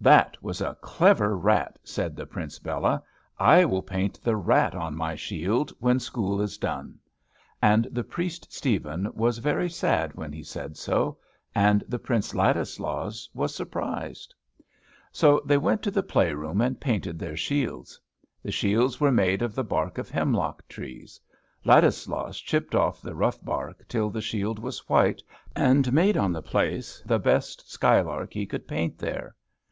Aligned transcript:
"That 0.00 0.36
was 0.42 0.60
a 0.60 0.76
clever 0.80 1.36
rat," 1.36 1.78
said 1.84 2.16
the 2.16 2.26
Prince 2.26 2.60
Bela. 2.60 3.02
"I 3.38 3.64
will 3.64 3.82
paint 3.82 4.20
the 4.22 4.36
rat 4.36 4.74
on 4.74 4.96
my 4.96 5.16
shield, 5.16 5.72
when 5.80 5.98
school 6.00 6.40
is 6.40 6.56
done." 6.58 6.98
And 7.62 7.84
the 7.90 8.04
priest 8.04 8.52
Stephen 8.52 9.08
was 9.14 9.38
very 9.38 9.68
sad 9.68 10.14
when 10.14 10.32
he 10.32 10.42
said 10.42 10.76
so; 10.76 11.18
and 11.54 11.82
the 11.88 11.98
Prince 11.98 12.32
Ladislaus 12.34 13.28
was 13.34 13.54
surprised. 13.54 14.34
So 15.12 15.40
they 15.44 15.58
went 15.58 15.82
to 15.82 15.90
the 15.92 16.02
play 16.02 16.32
room 16.32 16.60
and 16.60 16.80
painted 16.80 17.18
their 17.18 17.36
shields. 17.36 18.00
The 18.42 18.52
shields 18.52 19.00
were 19.00 19.12
made 19.12 19.42
of 19.42 19.54
the 19.54 19.64
bark 19.64 19.98
of 19.98 20.10
hemlock 20.10 20.66
trees. 20.68 21.20
Ladislaus 21.64 22.38
chipped 22.40 22.74
off 22.74 23.00
the 23.02 23.16
rough 23.16 23.44
bark 23.44 23.84
till 23.88 24.10
the 24.10 24.22
shield 24.22 24.58
was 24.58 24.88
white, 24.88 25.22
and 25.56 25.92
made 25.92 26.16
on 26.16 26.32
the 26.32 26.42
place 26.42 27.00
the 27.06 27.18
best 27.20 27.70
sky 27.70 28.00
lark 28.00 28.32
he 28.32 28.46
could 28.46 28.66
paint 28.68 28.98
there. 28.98 29.34